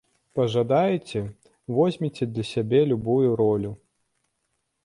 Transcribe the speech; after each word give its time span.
Пажадаеце, 0.37 1.21
возьмеце 1.79 2.23
для 2.39 2.45
сябе 2.55 2.81
любую 2.93 3.29
ролю. 3.43 3.71